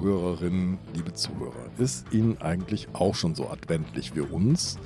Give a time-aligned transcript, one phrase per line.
[0.00, 4.78] Liebe Zuhörerinnen, liebe Zuhörer, ist Ihnen eigentlich auch schon so adventlich wie uns?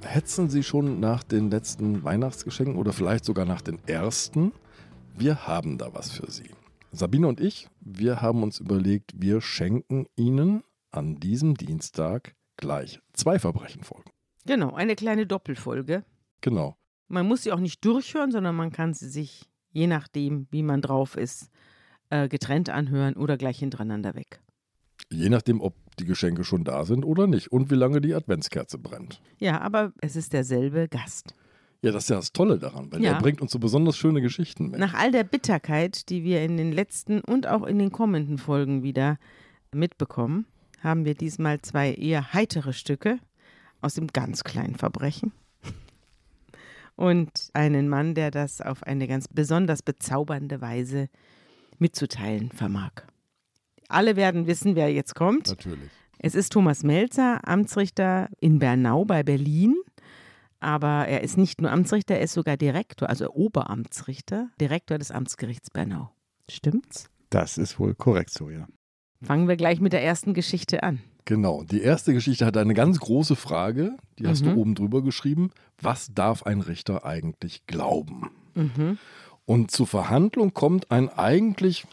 [0.00, 4.52] Hetzen Sie schon nach den letzten Weihnachtsgeschenken oder vielleicht sogar nach den ersten?
[5.14, 6.48] Wir haben da was für Sie.
[6.92, 13.38] Sabine und ich, wir haben uns überlegt, wir schenken Ihnen an diesem Dienstag gleich zwei
[13.38, 14.10] Verbrechenfolgen.
[14.46, 16.06] Genau, eine kleine Doppelfolge.
[16.40, 16.78] Genau.
[17.08, 20.80] Man muss sie auch nicht durchhören, sondern man kann sie sich, je nachdem, wie man
[20.80, 21.50] drauf ist,
[22.10, 24.40] äh, getrennt anhören oder gleich hintereinander weg.
[25.10, 28.78] Je nachdem, ob die Geschenke schon da sind oder nicht und wie lange die Adventskerze
[28.78, 29.20] brennt.
[29.38, 31.34] Ja, aber es ist derselbe Gast.
[31.80, 33.12] Ja, das ist ja das Tolle daran, weil Ja.
[33.12, 34.80] er bringt uns so besonders schöne Geschichten mit.
[34.80, 38.82] Nach all der Bitterkeit, die wir in den letzten und auch in den kommenden Folgen
[38.82, 39.18] wieder
[39.72, 40.46] mitbekommen,
[40.82, 43.18] haben wir diesmal zwei eher heitere Stücke
[43.80, 45.32] aus dem ganz kleinen Verbrechen.
[46.96, 51.08] Und einen Mann, der das auf eine ganz besonders bezaubernde Weise
[51.80, 52.90] mitzuteilen vermag.
[53.88, 55.48] Alle werden wissen, wer jetzt kommt.
[55.48, 55.90] Natürlich.
[56.18, 59.76] Es ist Thomas Melzer, Amtsrichter in Bernau bei Berlin.
[60.60, 65.70] Aber er ist nicht nur Amtsrichter, er ist sogar Direktor, also Oberamtsrichter, Direktor des Amtsgerichts
[65.70, 66.10] Bernau.
[66.50, 67.08] Stimmt's?
[67.30, 68.66] Das ist wohl korrekt so, ja.
[69.22, 71.00] Fangen wir gleich mit der ersten Geschichte an.
[71.26, 71.62] Genau.
[71.62, 74.46] Die erste Geschichte hat eine ganz große Frage, die hast Mhm.
[74.46, 75.50] du oben drüber geschrieben.
[75.80, 78.30] Was darf ein Richter eigentlich glauben?
[78.54, 78.98] Mhm.
[79.48, 81.86] Und zur Verhandlung kommt ein eigentlich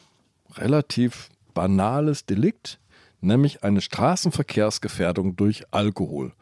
[0.56, 2.82] relativ banales Delikt,
[3.22, 6.34] nämlich eine Straßenverkehrsgefährdung durch Alkohol.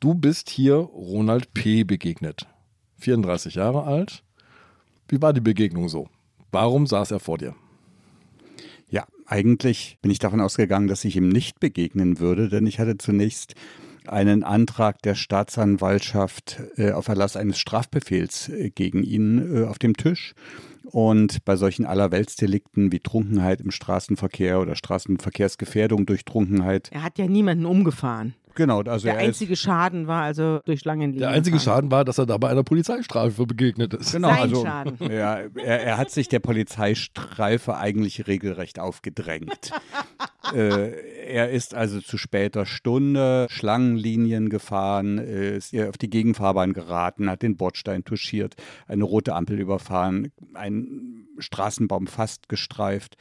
[0.00, 1.84] Du bist hier Ronald P.
[1.84, 2.46] begegnet.
[2.98, 4.22] 34 Jahre alt.
[5.08, 6.10] Wie war die Begegnung so?
[6.52, 7.54] Warum saß er vor dir?
[8.90, 12.98] Ja, eigentlich bin ich davon ausgegangen, dass ich ihm nicht begegnen würde, denn ich hatte
[12.98, 13.54] zunächst
[14.06, 19.96] einen Antrag der Staatsanwaltschaft äh, auf Erlass eines Strafbefehls äh, gegen ihn äh, auf dem
[19.96, 20.34] Tisch.
[20.84, 26.90] Und bei solchen Allerweltsdelikten wie Trunkenheit im Straßenverkehr oder Straßenverkehrsgefährdung durch Trunkenheit.
[26.92, 28.34] Er hat ja niemanden umgefahren.
[28.54, 31.20] Genau, also der er ist, einzige Schaden war also durch Langenleben.
[31.20, 31.74] Der einzige gefahren.
[31.74, 34.12] Schaden war, dass er dabei einer Polizeistrafe begegnet ist.
[34.12, 34.98] Genau, Sein also Schaden.
[35.14, 39.72] Ja, er, er hat sich der Polizeistreife eigentlich regelrecht aufgedrängt.
[40.54, 40.90] äh,
[41.26, 47.42] er ist also zu später Stunde Schlangenlinien gefahren, äh, ist auf die Gegenfahrbahn geraten, hat
[47.42, 48.54] den Bordstein touchiert,
[48.86, 53.16] eine rote Ampel überfahren, einen Straßenbaum fast gestreift.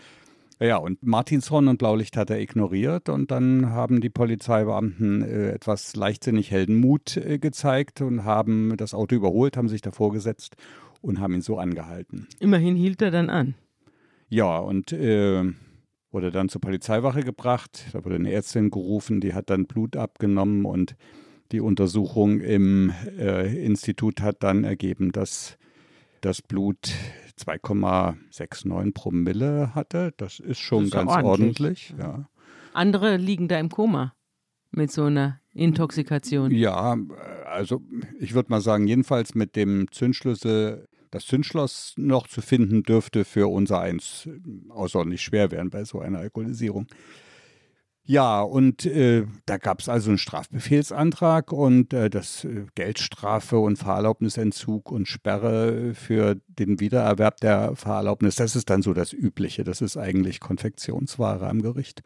[0.59, 5.95] Ja, und Martinshorn und Blaulicht hat er ignoriert und dann haben die Polizeibeamten äh, etwas
[5.95, 10.55] leichtsinnig Heldenmut äh, gezeigt und haben das Auto überholt, haben sich davor gesetzt
[11.01, 12.27] und haben ihn so angehalten.
[12.39, 13.55] Immerhin hielt er dann an.
[14.29, 15.43] Ja, und äh,
[16.11, 17.85] wurde dann zur Polizeiwache gebracht.
[17.91, 20.95] Da wurde eine Ärztin gerufen, die hat dann Blut abgenommen und
[21.51, 25.57] die Untersuchung im äh, Institut hat dann ergeben, dass
[26.21, 26.93] das Blut
[27.39, 30.13] 2,69 Promille hatte.
[30.17, 31.93] Das ist schon Das ist ja ganz ordentlich.
[31.93, 31.95] ordentlich.
[31.97, 32.29] Ja.
[32.73, 34.13] Andere liegen da im Koma
[34.71, 36.51] mit so einer Intoxikation.
[36.51, 36.97] ja,
[37.45, 37.81] also
[38.19, 43.51] ich würde mal sagen, jedenfalls mit dem Zündschlüssel, das Zündschloss noch zu finden dürfte für
[43.51, 44.27] unser eins
[44.69, 46.87] außerordentlich schwer werden bei so einer Alkoholisierung.
[48.05, 53.77] Ja, und äh, da gab es also einen Strafbefehlsantrag und äh, das äh, Geldstrafe und
[53.77, 58.35] Fahrerlaubnisentzug und Sperre für den Wiedererwerb der Fahrerlaubnis.
[58.35, 59.63] Das ist dann so das Übliche.
[59.63, 62.01] Das ist eigentlich Konfektionsware am Gericht.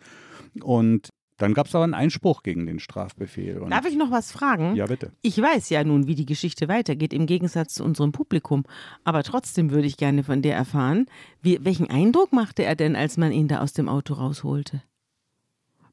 [0.62, 3.66] Und dann gab es aber einen Einspruch gegen den Strafbefehl.
[3.70, 4.76] Darf ich noch was fragen?
[4.76, 5.12] Ja, bitte.
[5.24, 8.64] Ich weiß ja nun, wie die Geschichte weitergeht, im Gegensatz zu unserem Publikum.
[9.04, 11.08] Aber trotzdem würde ich gerne von dir erfahren,
[11.42, 14.82] wie, welchen Eindruck machte er denn, als man ihn da aus dem Auto rausholte?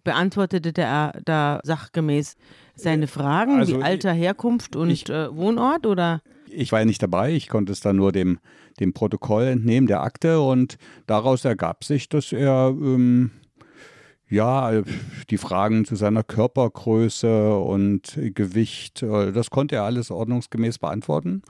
[0.04, 2.37] Beantwortete er da sachgemäß
[2.76, 5.87] seine Fragen, also wie Alter, Herkunft und ich- äh, Wohnort?
[5.87, 6.20] Oder?
[6.50, 8.38] Ich war ja nicht dabei, ich konnte es dann nur dem,
[8.81, 10.76] dem Protokoll entnehmen, der Akte, und
[11.06, 13.31] daraus ergab sich, dass er ähm,
[14.28, 14.83] ja äh,
[15.30, 21.42] die Fragen zu seiner Körpergröße und Gewicht, äh, das konnte er alles ordnungsgemäß beantworten.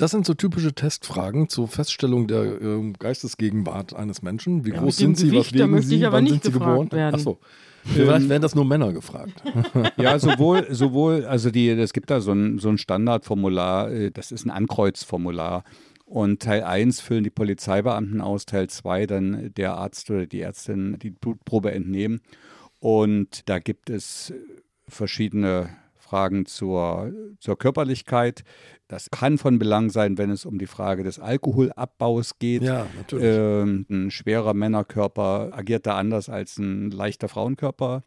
[0.00, 4.64] Das sind so typische Testfragen zur Feststellung der ähm, Geistesgegenwart eines Menschen.
[4.64, 6.44] Wie Ja, groß sind Sie, was Gewicht, da wiegen Sie, ich aber wann nicht sind
[6.46, 6.90] Sie geboren?
[6.90, 7.16] werden.
[7.16, 7.38] Achso.
[7.84, 9.42] Vielleicht werden das nur Männer gefragt.
[9.98, 14.32] Ja, sowohl, sowohl, also die, es gibt da so ein, so ein Standardformular, äh, das
[14.32, 15.64] ist ein Ankreuzformular.
[16.06, 20.98] Und Teil 1 füllen die Polizeibeamten aus, Teil 2 dann der Arzt oder die Ärztin
[20.98, 22.22] die Blutprobe entnehmen.
[22.78, 24.32] Und da gibt es
[24.88, 25.68] verschiedene
[26.10, 28.42] Fragen zur, zur Körperlichkeit.
[28.88, 32.62] Das kann von Belang sein, wenn es um die Frage des Alkoholabbaus geht.
[32.62, 33.26] Ja, natürlich.
[33.28, 38.02] Ähm, ein schwerer Männerkörper agiert da anders als ein leichter Frauenkörper.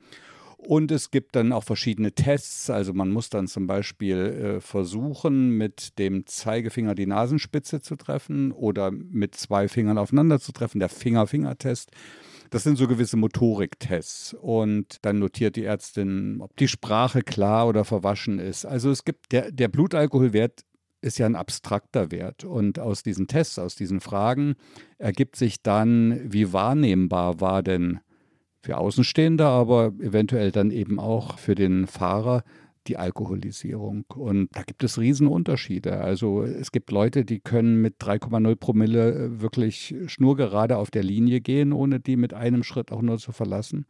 [0.57, 2.69] Und es gibt dann auch verschiedene Tests.
[2.69, 8.51] Also man muss dann zum Beispiel äh, versuchen, mit dem Zeigefinger die Nasenspitze zu treffen
[8.51, 11.91] oder mit zwei Fingern aufeinander zu treffen, der Finger-Finger-Test.
[12.53, 14.35] Das sind so gewisse Motoriktests.
[14.35, 18.63] Und dann notiert die Ärztin, ob die Sprache klar oder verwaschen ist.
[18.63, 20.61] Also es gibt, der, der Blutalkoholwert
[21.01, 22.43] ist ja ein abstrakter Wert.
[22.43, 24.53] Und aus diesen Tests, aus diesen Fragen
[24.99, 28.01] ergibt sich dann, wie wahrnehmbar war denn
[28.61, 32.43] für Außenstehende, aber eventuell dann eben auch für den Fahrer
[32.87, 34.05] die Alkoholisierung.
[34.15, 36.01] Und da gibt es Riesenunterschiede.
[36.01, 41.41] Also es gibt Leute, die können mit 3,0 Promille äh, wirklich schnurgerade auf der Linie
[41.41, 43.85] gehen, ohne die mit einem Schritt auch nur zu verlassen.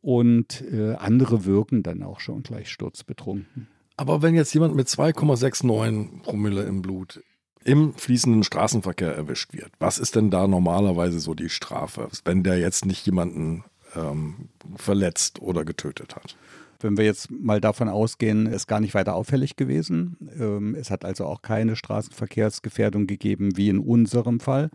[0.00, 3.68] Und äh, andere wirken dann auch schon gleich sturzbetrunken.
[3.96, 7.20] Aber wenn jetzt jemand mit 2,69 Promille im Blut
[7.64, 12.58] im fließenden Straßenverkehr erwischt wird, was ist denn da normalerweise so die Strafe, wenn der
[12.58, 13.64] jetzt nicht jemanden
[13.96, 16.36] ähm, verletzt oder getötet hat?
[16.80, 20.16] Wenn wir jetzt mal davon ausgehen, ist gar nicht weiter auffällig gewesen.
[20.38, 24.70] Ähm, es hat also auch keine Straßenverkehrsgefährdung gegeben wie in unserem Fall,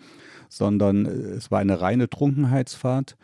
[0.49, 3.15] sondern äh, es war eine reine Trunkenheitsfahrt.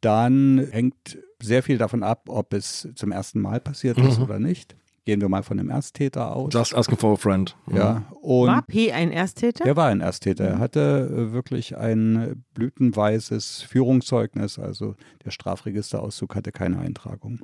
[0.00, 4.24] Dann hängt sehr viel davon ab, ob es zum ersten Mal passiert ist mhm.
[4.24, 4.76] oder nicht.
[5.06, 6.52] Gehen wir mal von einem Ersttäter aus.
[6.52, 7.56] Just asking for a friend.
[7.66, 7.76] Mhm.
[7.76, 8.04] Ja.
[8.20, 9.64] Und war P ein Ersttäter?
[9.64, 10.44] Er war ein Ersttäter.
[10.44, 10.60] Er mhm.
[10.60, 14.94] hatte äh, wirklich ein blütenweißes Führungszeugnis, also
[15.24, 17.40] der Strafregisterauszug hatte keine Eintragung.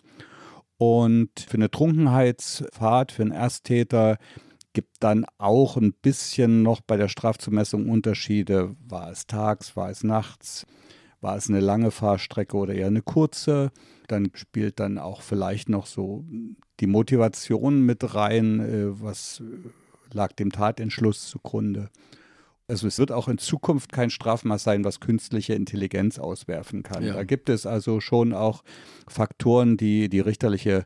[0.78, 4.19] Und für eine Trunkenheitsfahrt, für einen Ersttäter
[4.73, 8.76] gibt dann auch ein bisschen noch bei der Strafzumessung Unterschiede.
[8.87, 10.67] War es tags, war es nachts,
[11.23, 13.73] war es eine lange Fahrstrecke oder eher eine kurze?
[14.06, 16.26] Dann spielt dann auch vielleicht noch so
[16.81, 19.43] die Motivation mit rein, äh, was
[20.12, 21.88] lag dem Tatentschluss zugrunde.
[22.69, 27.05] Also es wird auch in Zukunft kein Strafmaß sein, was künstliche Intelligenz auswerfen kann.
[27.05, 27.15] Ja.
[27.15, 28.65] Da gibt es also schon auch
[29.07, 30.85] Faktoren, die die richterliche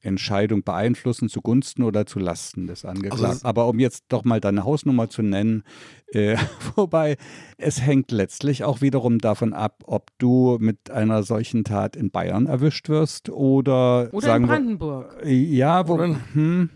[0.00, 3.26] Entscheidung beeinflussen zugunsten oder zu Lasten des Angeklagten.
[3.26, 5.64] Also Aber um jetzt doch mal deine Hausnummer zu nennen,
[6.12, 6.36] äh,
[6.76, 7.16] wobei
[7.56, 12.46] es hängt letztlich auch wiederum davon ab, ob du mit einer solchen Tat in Bayern
[12.46, 15.16] erwischt wirst oder, oder sagen in Brandenburg.
[15.24, 16.70] Wir, ja, wo, hm,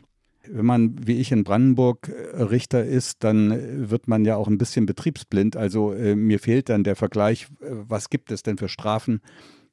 [0.50, 4.58] wenn man wie ich in Brandenburg äh, Richter ist, dann wird man ja auch ein
[4.58, 5.56] bisschen betriebsblind.
[5.56, 9.20] Also äh, mir fehlt dann der Vergleich, äh, was gibt es denn für Strafen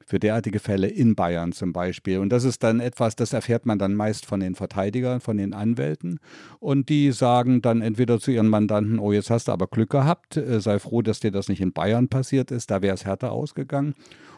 [0.10, 2.18] für derartige Fälle in Bayern zum Beispiel.
[2.18, 5.54] Und das ist dann etwas, das erfährt man dann meist von den Verteidigern, von den
[5.54, 6.19] Anwälten.
[6.60, 10.36] Und die sagen dann entweder zu ihren Mandanten, oh, jetzt hast du aber Glück gehabt,
[10.36, 13.31] äh, sei froh, dass dir das nicht in Bayern passiert ist, da wäre es härter
[13.31, 13.94] ausgegangen.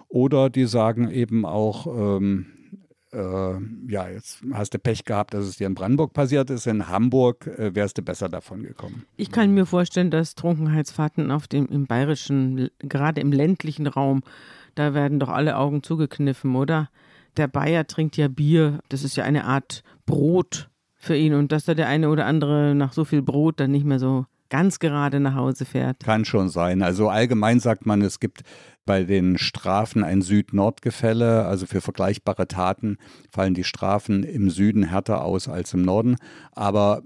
[0.09, 2.60] Oder die sagen eben auch, ähm, äh,
[3.13, 6.65] ja, jetzt hast du Pech gehabt, dass es dir in Brandenburg passiert ist.
[6.65, 9.05] In Hamburg äh, wärst du besser davon gekommen.
[9.17, 14.23] Ich kann mir vorstellen, dass Trunkenheitsfahrten auf dem, im bayerischen, gerade im ländlichen Raum,
[14.75, 16.89] da werden doch alle Augen zugekniffen, oder?
[17.37, 21.65] Der Bayer trinkt ja Bier, das ist ja eine Art Brot für ihn und dass
[21.65, 25.19] da der eine oder andere nach so viel Brot dann nicht mehr so ganz gerade
[25.19, 26.01] nach Hause fährt.
[26.03, 26.83] Kann schon sein.
[26.83, 28.41] Also allgemein sagt man, es gibt
[28.85, 31.45] bei den Strafen ein Süd-Nord-Gefälle.
[31.45, 32.97] Also für vergleichbare Taten
[33.31, 36.17] fallen die Strafen im Süden härter aus als im Norden.
[36.51, 37.01] Aber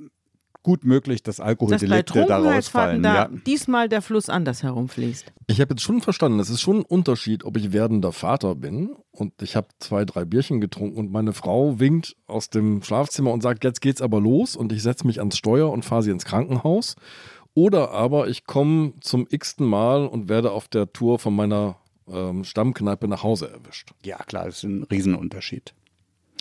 [0.65, 3.03] gut möglich, dass Alkoholdelikte dass daraus fallen.
[3.03, 3.29] Da ja.
[3.45, 5.31] diesmal der Fluss anders herumfließt.
[5.45, 8.95] Ich habe jetzt schon verstanden, es ist schon ein Unterschied, ob ich werdender Vater bin
[9.11, 13.43] und ich habe zwei, drei Bierchen getrunken und meine Frau winkt aus dem Schlafzimmer und
[13.43, 16.25] sagt, jetzt geht's aber los und ich setze mich ans Steuer und fahre sie ins
[16.25, 16.95] Krankenhaus.
[17.55, 22.43] Oder aber ich komme zum x-ten Mal und werde auf der Tour von meiner ähm,
[22.43, 23.91] Stammkneipe nach Hause erwischt.
[24.03, 25.73] Ja, klar, das ist ein Riesenunterschied.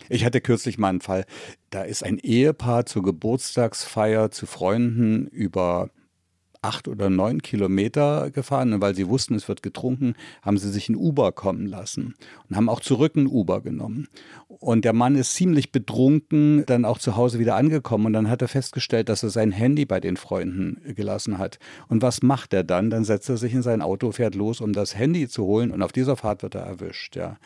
[0.08, 1.24] Ich hatte kürzlich mal einen Fall,
[1.70, 5.88] da ist ein Ehepaar zur Geburtstagsfeier zu Freunden über
[6.64, 10.88] acht oder neun Kilometer gefahren und weil sie wussten, es wird getrunken, haben sie sich
[10.88, 12.14] ein Uber kommen lassen
[12.48, 14.08] und haben auch zurück ein Uber genommen.
[14.48, 18.40] Und der Mann ist ziemlich betrunken dann auch zu Hause wieder angekommen und dann hat
[18.40, 21.58] er festgestellt, dass er sein Handy bei den Freunden gelassen hat.
[21.88, 22.88] Und was macht er dann?
[22.88, 25.82] Dann setzt er sich in sein Auto, fährt los, um das Handy zu holen und
[25.82, 27.36] auf dieser Fahrt wird er erwischt, ja.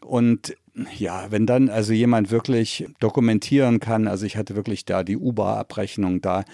[0.00, 0.54] Und
[0.98, 6.20] ja, wenn dann also jemand wirklich dokumentieren kann, also ich hatte wirklich da die Uber-Abrechnung
[6.20, 6.44] da,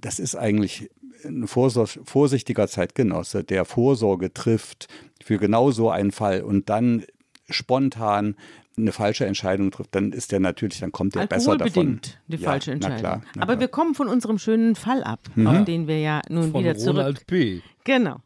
[0.00, 0.90] das ist eigentlich
[1.24, 4.88] ein vorsichtiger Zeitgenosse, der Vorsorge trifft
[5.22, 7.04] für genau so einen Fall und dann
[7.48, 8.36] spontan
[8.76, 12.00] eine falsche Entscheidung trifft, dann ist der natürlich, dann kommt der besser davon.
[12.26, 12.98] die ja, falsche Entscheidung.
[13.02, 13.60] Na klar, na Aber klar.
[13.60, 15.46] wir kommen von unserem schönen Fall ab, mhm.
[15.46, 16.96] auf den wir ja nun von wieder zurück.
[16.96, 17.62] Ronald P.
[17.84, 18.20] Genau.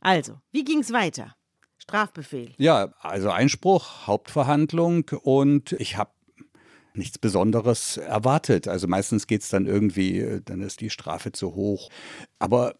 [0.00, 1.34] Also, wie ging es weiter?
[1.78, 2.52] Strafbefehl.
[2.58, 6.10] Ja, also Einspruch, Hauptverhandlung und ich habe
[6.98, 8.68] nichts Besonderes erwartet.
[8.68, 11.88] Also meistens geht es dann irgendwie, dann ist die Strafe zu hoch.
[12.38, 12.74] Aber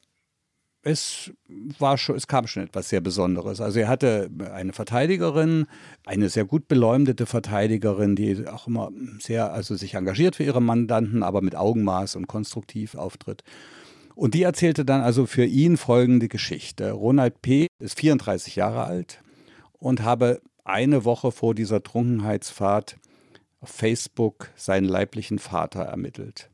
[0.83, 1.33] es
[1.79, 3.61] war schon, es kam schon etwas sehr Besonderes.
[3.61, 5.67] Also er hatte eine Verteidigerin,
[6.07, 11.23] eine sehr gut beleumdete Verteidigerin, die auch immer sehr, also sich engagiert für ihre Mandanten,
[11.23, 13.43] aber mit Augenmaß und konstruktiv auftritt.
[14.15, 16.93] Und die erzählte dann also für ihn folgende Geschichte.
[16.93, 17.69] Ronald P.
[17.81, 19.23] ist 34 Jahre alt
[19.79, 22.99] und habe eine Woche vor dieser Trunkenheitsfahrt
[23.61, 26.51] auf Facebook seinen leiblichen Vater ermittelt.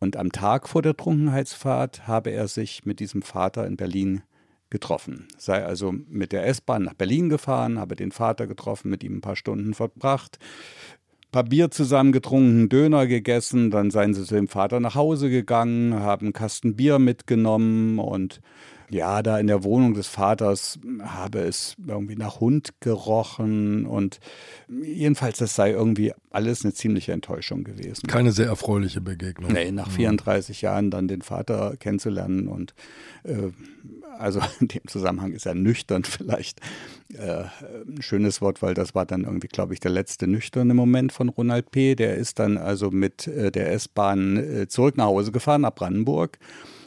[0.00, 4.22] Und am Tag vor der Trunkenheitsfahrt habe er sich mit diesem Vater in Berlin
[4.70, 5.28] getroffen.
[5.38, 9.20] Sei also mit der S-Bahn nach Berlin gefahren, habe den Vater getroffen, mit ihm ein
[9.22, 10.38] paar Stunden verbracht,
[11.30, 15.94] paar Bier zusammen getrunken, Döner gegessen, dann seien sie zu dem Vater nach Hause gegangen,
[15.94, 18.40] haben einen Kasten Bier mitgenommen und
[18.90, 24.18] ja, da in der Wohnung des Vaters habe es irgendwie nach Hund gerochen und
[24.82, 28.06] jedenfalls, das sei irgendwie alles eine ziemliche Enttäuschung gewesen.
[28.06, 29.52] Keine sehr erfreuliche Begegnung.
[29.52, 30.64] Nee, nach 34 mhm.
[30.64, 32.74] Jahren dann den Vater kennenzulernen und
[33.24, 33.50] äh,
[34.18, 36.60] also in dem Zusammenhang ist er nüchtern vielleicht
[37.14, 37.44] äh,
[37.86, 41.28] ein schönes Wort, weil das war dann irgendwie, glaube ich, der letzte nüchterne Moment von
[41.28, 41.94] Ronald P.
[41.94, 46.38] Der ist dann also mit äh, der S-Bahn äh, zurück nach Hause gefahren, nach Brandenburg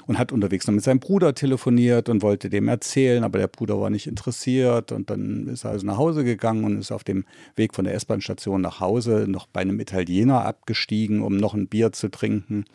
[0.08, 3.80] und hat unterwegs noch mit seinem Bruder telefoniert und wollte dem erzählen, aber der Bruder
[3.80, 7.26] war nicht interessiert und dann ist er also nach Hause gegangen und ist auf dem
[7.56, 11.92] Weg von der S-Bahn-Station nach Hause noch bei einem Italiener abgestiegen, um noch ein Bier
[11.92, 12.66] zu trinken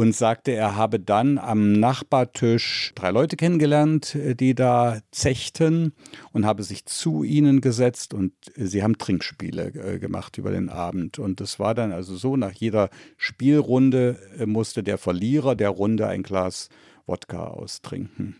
[0.00, 5.92] und sagte, er habe dann am Nachbartisch drei Leute kennengelernt, äh, die da zechten
[6.32, 11.18] und habe sich zu ihnen gesetzt und sie haben Trinkspiele äh, gemacht über den Abend.
[11.18, 12.88] Und es war dann also so, nach jeder
[13.18, 16.70] Spielrunde äh, musste der Verlierer der Runde ein Glas
[17.04, 18.36] Wodka austrinken.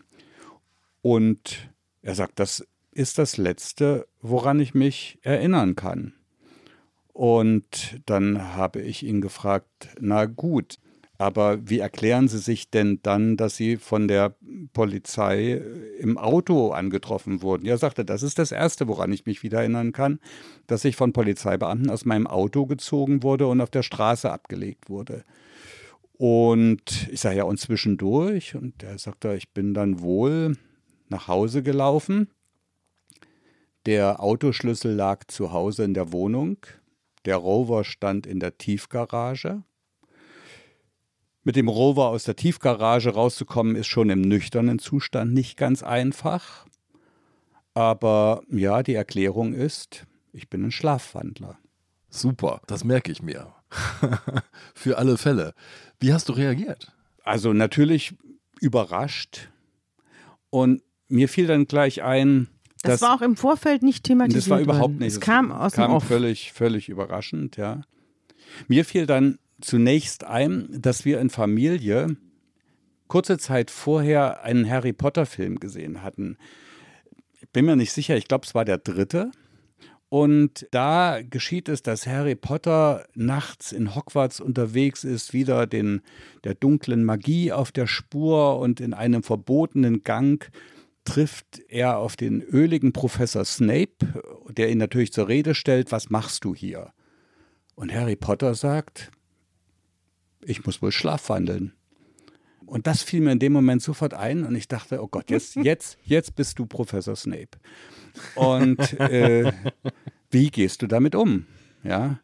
[1.03, 1.69] Und
[2.01, 6.13] er sagt, das ist das Letzte, woran ich mich erinnern kann.
[7.13, 10.79] Und dann habe ich ihn gefragt, na gut,
[11.21, 14.33] aber wie erklären Sie sich denn dann, dass Sie von der
[14.73, 15.61] Polizei
[15.99, 17.63] im Auto angetroffen wurden?
[17.63, 20.19] Ja, sagte, das ist das Erste, woran ich mich wieder erinnern kann,
[20.65, 25.23] dass ich von Polizeibeamten aus meinem Auto gezogen wurde und auf der Straße abgelegt wurde.
[26.13, 30.57] Und ich sage ja, und zwischendurch, und er sagte, ich bin dann wohl
[31.09, 32.29] nach Hause gelaufen.
[33.85, 36.57] Der Autoschlüssel lag zu Hause in der Wohnung.
[37.25, 39.61] Der Rover stand in der Tiefgarage.
[41.43, 46.65] Mit dem Rover aus der Tiefgarage rauszukommen, ist schon im nüchternen Zustand nicht ganz einfach.
[47.73, 51.57] Aber ja, die Erklärung ist, ich bin ein Schlafwandler.
[52.09, 53.53] Super, das merke ich mir.
[54.75, 55.53] Für alle Fälle.
[55.99, 56.91] Wie hast du reagiert?
[57.23, 58.13] Also natürlich
[58.59, 59.49] überrascht.
[60.49, 62.49] Und mir fiel dann gleich ein,
[62.83, 64.43] das war auch im Vorfeld nicht thematisiert.
[64.43, 65.13] Das war überhaupt nicht.
[65.13, 66.05] Es kam aus kam dem Off.
[66.05, 67.81] völlig, völlig überraschend, ja.
[68.67, 72.17] Mir fiel dann zunächst ein, dass wir in Familie
[73.07, 76.37] kurze Zeit vorher einen Harry Potter-Film gesehen hatten.
[77.41, 79.31] Ich bin mir nicht sicher, ich glaube, es war der dritte.
[80.07, 86.01] Und da geschieht es, dass Harry Potter nachts in Hogwarts unterwegs ist, wieder den,
[86.43, 90.49] der dunklen Magie auf der Spur und in einem verbotenen Gang
[91.05, 94.05] trifft er auf den öligen Professor Snape,
[94.49, 96.93] der ihn natürlich zur Rede stellt, was machst du hier?
[97.75, 99.11] Und Harry Potter sagt,
[100.43, 101.73] ich muss wohl schlafwandeln.
[102.65, 105.55] Und das fiel mir in dem Moment sofort ein und ich dachte, oh Gott, jetzt,
[105.63, 107.57] jetzt, jetzt bist du Professor Snape.
[108.35, 109.51] Und äh,
[110.29, 111.45] wie gehst du damit um?
[111.83, 112.19] Ja,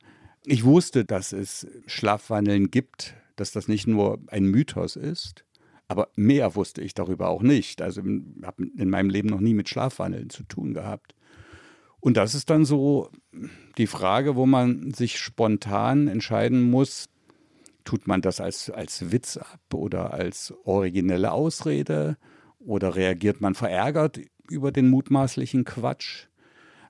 [0.46, 5.44] ich wusste, dass es Schlafwandeln gibt, dass das nicht nur ein Mythos ist,
[5.88, 7.82] aber mehr wusste ich darüber auch nicht.
[7.82, 11.16] Also habe in meinem Leben noch nie mit Schlafwandeln zu tun gehabt.
[12.00, 13.10] Und das ist dann so
[13.78, 17.10] die Frage, wo man sich spontan entscheiden muss,
[17.88, 22.18] Tut man das als, als Witz ab oder als originelle Ausrede?
[22.60, 26.26] Oder reagiert man verärgert über den mutmaßlichen Quatsch?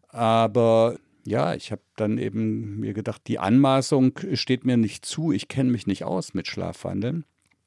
[0.08, 5.32] Aber ja, ich habe dann eben mir gedacht, die Anmaßung steht mir nicht zu.
[5.32, 7.26] Ich kenne mich nicht aus mit Schlafwandeln.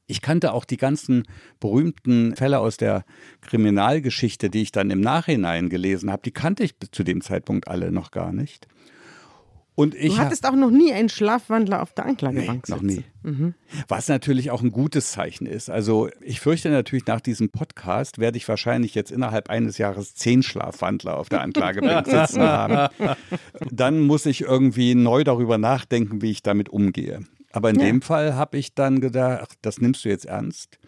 [0.08, 1.22] Ich kannte auch die ganzen
[1.60, 3.04] berühmten Fälle aus der
[3.42, 6.22] Kriminalgeschichte, die ich dann im Nachhinein gelesen habe.
[6.24, 8.66] Die kannte ich zu dem Zeitpunkt alle noch gar nicht.
[9.74, 13.04] Und ich du hattest auch noch nie einen Schlafwandler auf der Anklagebank nee, noch nie.
[13.22, 13.54] Mhm.
[13.88, 15.70] Was natürlich auch ein gutes Zeichen ist.
[15.70, 20.42] Also ich fürchte natürlich, nach diesem Podcast werde ich wahrscheinlich jetzt innerhalb eines Jahres zehn
[20.42, 22.92] Schlafwandler auf der Anklagebank sitzen haben.
[23.70, 27.20] Dann muss ich irgendwie neu darüber nachdenken, wie ich damit umgehe.
[27.52, 27.86] Aber in ja.
[27.86, 30.78] dem Fall habe ich dann gedacht, das nimmst du jetzt ernst.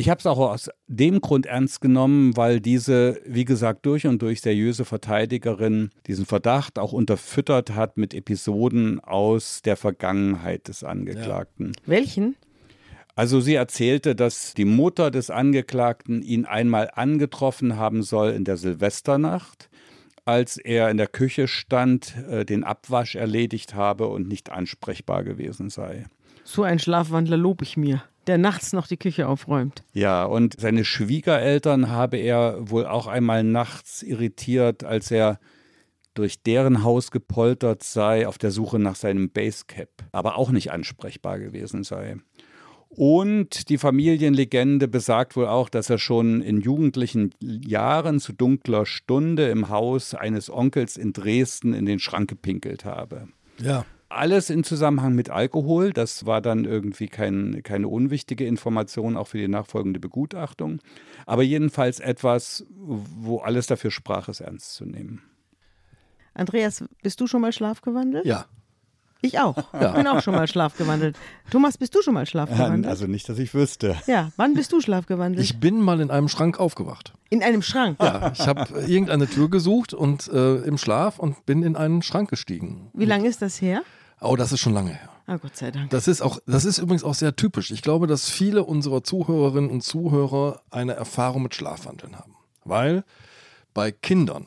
[0.00, 4.22] Ich habe es auch aus dem Grund ernst genommen, weil diese, wie gesagt, durch und
[4.22, 11.72] durch seriöse Verteidigerin diesen Verdacht auch unterfüttert hat mit Episoden aus der Vergangenheit des Angeklagten.
[11.74, 11.82] Ja.
[11.86, 12.36] Welchen?
[13.16, 18.56] Also sie erzählte, dass die Mutter des Angeklagten ihn einmal angetroffen haben soll in der
[18.56, 19.68] Silvesternacht,
[20.24, 25.70] als er in der Küche stand, äh, den Abwasch erledigt habe und nicht ansprechbar gewesen
[25.70, 26.06] sei.
[26.44, 29.82] So ein Schlafwandler lobe ich mir der nachts noch die Küche aufräumt.
[29.92, 35.40] Ja, und seine Schwiegereltern habe er wohl auch einmal nachts irritiert, als er
[36.14, 41.38] durch deren Haus gepoltert sei auf der Suche nach seinem Basecap, aber auch nicht ansprechbar
[41.38, 42.16] gewesen sei.
[42.88, 49.48] Und die Familienlegende besagt wohl auch, dass er schon in jugendlichen Jahren zu dunkler Stunde
[49.48, 53.28] im Haus eines Onkels in Dresden in den Schrank gepinkelt habe.
[53.60, 53.84] Ja.
[54.10, 59.38] Alles in Zusammenhang mit Alkohol, das war dann irgendwie kein, keine unwichtige Information, auch für
[59.38, 60.80] die nachfolgende Begutachtung.
[61.26, 65.22] Aber jedenfalls etwas, wo alles dafür sprach, es ernst zu nehmen.
[66.32, 68.24] Andreas, bist du schon mal schlafgewandelt?
[68.24, 68.46] Ja.
[69.20, 69.56] Ich auch.
[69.74, 69.90] Ja.
[69.90, 71.16] Ich bin auch schon mal schlafgewandelt.
[71.50, 72.86] Thomas, bist du schon mal schlafgewandelt?
[72.86, 73.96] Also nicht, dass ich wüsste.
[74.06, 75.44] ja, wann bist du schlafgewandelt?
[75.44, 77.14] Ich bin mal in einem Schrank aufgewacht.
[77.28, 77.98] In einem Schrank.
[78.00, 82.30] Ja, ich habe irgendeine Tür gesucht und äh, im Schlaf und bin in einen Schrank
[82.30, 82.90] gestiegen.
[82.94, 83.82] Wie lange ist das her?
[84.20, 85.08] Oh, das ist schon lange her.
[85.26, 85.90] Ah, Gott sei Dank.
[85.90, 87.70] Das ist auch, das ist übrigens auch sehr typisch.
[87.70, 92.34] Ich glaube, dass viele unserer Zuhörerinnen und Zuhörer eine Erfahrung mit Schlafwandeln haben.
[92.64, 93.04] Weil
[93.74, 94.46] bei Kindern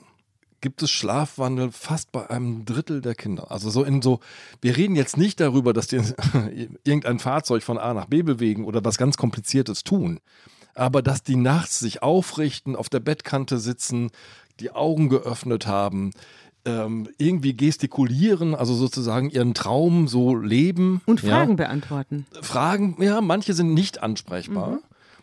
[0.62, 3.52] gibt es Schlafwandel fast bei einem Drittel der Kinder.
[3.52, 4.20] Also so in so,
[4.62, 5.98] wir reden jetzt nicht darüber, dass die
[6.84, 10.20] irgendein Fahrzeug von A nach B bewegen oder was ganz Kompliziertes tun.
[10.74, 14.10] Aber dass die nachts sich aufrichten, auf der Bettkante sitzen,
[14.60, 16.12] die Augen geöffnet haben,
[16.66, 21.02] ähm, irgendwie gestikulieren, also sozusagen ihren Traum so leben.
[21.06, 21.30] Und ja.
[21.30, 22.26] Fragen beantworten.
[22.42, 24.80] Fragen, ja, manche sind nicht ansprechbar.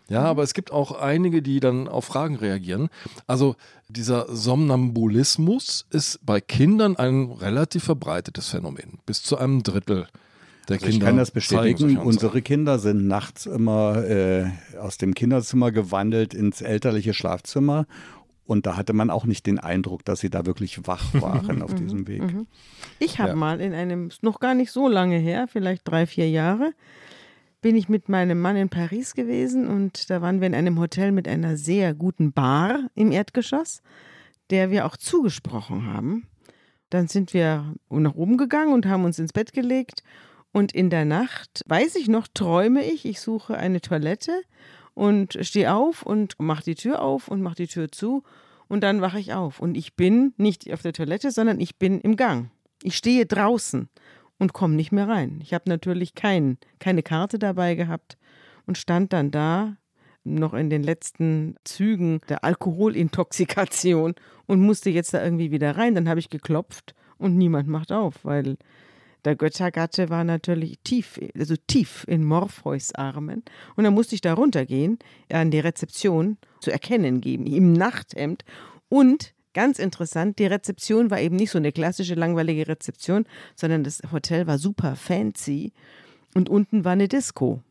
[0.09, 2.89] Ja, aber es gibt auch einige, die dann auf Fragen reagieren.
[3.27, 3.57] Also
[3.89, 8.99] dieser Somnambulismus ist bei Kindern ein relativ verbreitetes Phänomen.
[9.05, 10.07] Bis zu einem Drittel
[10.69, 10.97] der Also Kinder.
[10.97, 11.99] ich kann das bestätigen.
[11.99, 14.47] Unsere Kinder sind nachts immer äh,
[14.81, 17.87] aus dem Kinderzimmer gewandelt ins elterliche Schlafzimmer.
[18.49, 21.75] Und da hatte man auch nicht den Eindruck, dass sie da wirklich wach waren auf
[21.75, 22.23] diesem Weg.
[22.99, 23.37] Ich habe Ja.
[23.37, 26.73] mal in einem, noch gar nicht so lange her, vielleicht drei, vier Jahre,
[27.61, 31.13] bin ich mit meinem Mann in Paris gewesen und da waren wir in einem Hotel
[31.13, 33.83] mit einer sehr guten Bar im Erdgeschoss,
[34.49, 36.27] der wir auch zugesprochen haben.
[36.89, 40.03] Dann sind wir nach oben gegangen und haben uns ins Bett gelegt
[40.53, 44.33] und in der Nacht, weiß ich noch, träume ich, ich suche eine Toilette
[44.99, 48.25] und stehe auf und mache die Tür auf und mache die Tür zu
[48.67, 52.01] und dann wache ich auf und ich bin nicht auf der Toilette, sondern ich bin
[52.01, 52.51] im Gang.
[52.83, 53.89] Ich stehe draußen
[54.41, 55.39] und komme nicht mehr rein.
[55.41, 58.19] Ich habe natürlich kein, keine Karte dabei gehabt
[58.67, 59.77] und stand dann da
[60.25, 65.95] noch in den letzten Zügen der Alkoholintoxikation und musste jetzt da irgendwie wieder rein.
[65.95, 68.57] Dann habe ich geklopft und niemand macht auf, weil
[69.25, 73.43] der Göttergatte war natürlich tief, also tief in Morpheus Armen.
[73.77, 74.99] Und dann musste ich da runtergehen,
[75.31, 78.45] an die Rezeption zu erkennen geben, im Nachthemd.
[78.89, 84.01] Und ganz interessant, die Rezeption war eben nicht so eine klassische langweilige Rezeption, sondern das
[84.13, 85.73] Hotel war super fancy
[86.35, 87.63] und unten war eine Disco.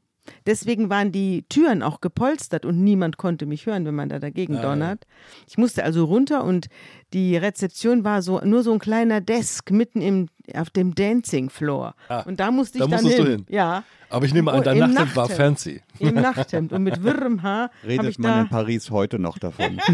[0.46, 4.62] Deswegen waren die Türen auch gepolstert und niemand konnte mich hören, wenn man da dagegen
[4.62, 5.06] donnert.
[5.48, 6.68] Ich musste also runter und
[7.14, 11.96] die Rezeption war so nur so ein kleiner Desk mitten im, auf dem Dancing Floor.
[12.26, 13.24] und da musste ich da dann hin.
[13.24, 13.46] du hin.
[13.50, 13.84] Ja.
[14.10, 15.82] Aber ich nehme an, Und dein im Nachthemd war fancy.
[16.00, 19.80] Im Nachthemd und mit wirrem Haar Redet man da in Paris heute noch davon.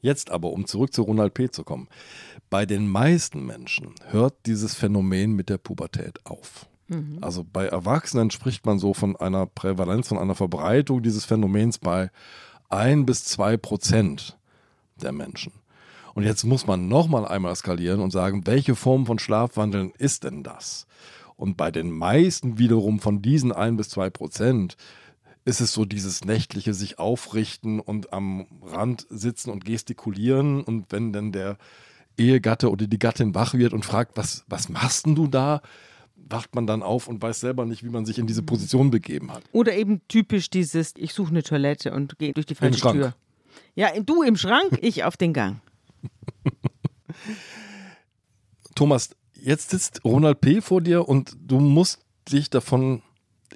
[0.00, 1.50] Jetzt aber, um zurück zu Ronald P.
[1.50, 1.88] zu kommen.
[2.50, 6.68] Bei den meisten Menschen hört dieses Phänomen mit der Pubertät auf.
[7.20, 12.10] Also bei Erwachsenen spricht man so von einer Prävalenz, von einer Verbreitung dieses Phänomens bei
[12.68, 14.36] ein bis zwei Prozent
[15.00, 15.52] der Menschen.
[16.14, 20.42] Und jetzt muss man nochmal einmal skalieren und sagen, welche Form von Schlafwandeln ist denn
[20.42, 20.86] das?
[21.36, 24.76] Und bei den meisten wiederum von diesen ein bis zwei Prozent
[25.44, 30.62] ist es so dieses nächtliche sich aufrichten und am Rand sitzen und gestikulieren.
[30.62, 31.58] Und wenn dann der
[32.16, 35.60] Ehegatte oder die Gattin wach wird und fragt, was, was machst denn du da?
[36.28, 39.32] Wacht man dann auf und weiß selber nicht, wie man sich in diese Position begeben
[39.32, 39.42] hat.
[39.52, 42.90] Oder eben typisch dieses, ich suche eine Toilette und gehe durch die falsche.
[42.90, 43.14] Tür.
[43.74, 45.60] Ja, du im Schrank, ich auf den Gang.
[48.74, 50.60] Thomas, jetzt sitzt Ronald P.
[50.60, 53.02] vor dir und du musst dich davon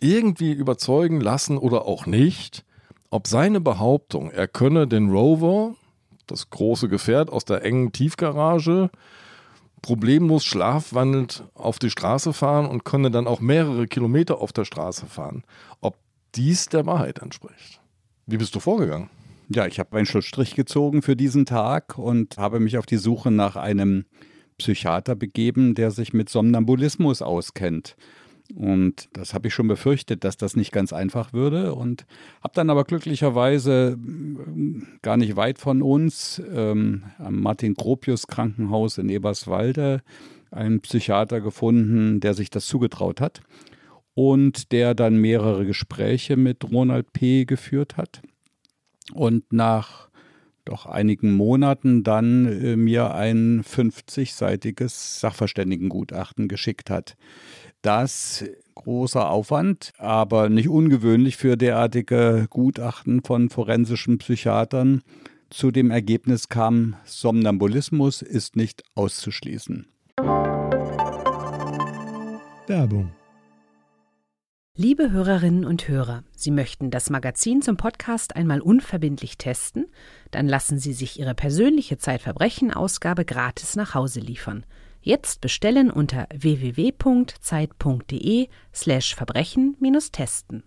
[0.00, 2.64] irgendwie überzeugen lassen oder auch nicht,
[3.10, 5.74] ob seine Behauptung, er könne den Rover,
[6.26, 8.90] das große Gefährt aus der engen Tiefgarage,
[9.82, 15.06] problemlos schlafwandelnd auf die Straße fahren und könne dann auch mehrere Kilometer auf der Straße
[15.06, 15.44] fahren,
[15.80, 15.96] ob
[16.34, 17.80] dies der Wahrheit entspricht.
[18.26, 19.10] Wie bist du vorgegangen?
[19.48, 23.30] Ja, ich habe einen Schlussstrich gezogen für diesen Tag und habe mich auf die Suche
[23.30, 24.04] nach einem
[24.58, 27.96] Psychiater begeben, der sich mit Somnambulismus auskennt.
[28.54, 31.74] Und das habe ich schon befürchtet, dass das nicht ganz einfach würde.
[31.74, 32.06] Und
[32.42, 40.02] habe dann aber glücklicherweise ähm, gar nicht weit von uns ähm, am Martin-Gropius-Krankenhaus in Eberswalde
[40.50, 43.42] einen Psychiater gefunden, der sich das zugetraut hat.
[44.18, 47.44] und der dann mehrere Gespräche mit Ronald P.
[47.44, 48.20] geführt hat
[49.14, 50.08] und nach
[50.64, 57.16] doch einigen Monaten dann äh, mir ein 50-seitiges Sachverständigengutachten geschickt hat.
[57.82, 65.02] Das großer Aufwand, aber nicht ungewöhnlich für derartige Gutachten von forensischen Psychiatern
[65.50, 69.86] zu dem Ergebnis kam, Somnambulismus ist nicht auszuschließen.
[72.66, 73.12] Werbung
[74.80, 79.86] Liebe Hörerinnen und Hörer, Sie möchten das Magazin zum Podcast einmal unverbindlich testen?
[80.30, 84.64] Dann lassen Sie sich Ihre persönliche Zeitverbrechen-Ausgabe gratis nach Hause liefern.
[85.00, 86.98] Jetzt bestellen unter www.zeit.de
[88.74, 90.64] slash Verbrechen-testen.